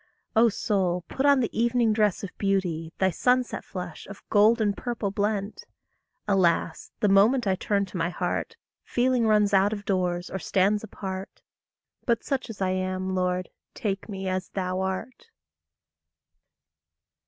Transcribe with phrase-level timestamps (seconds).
[0.35, 4.75] O soul, put on the evening dress of beauty, Thy sunset flush, of gold and
[4.75, 5.63] purple blent!
[6.27, 10.83] Alas, the moment I turn to my heart, Feeling runs out of doors, or stands
[10.83, 11.43] apart!
[12.07, 15.27] But such as I am, Lord, take me as thou art.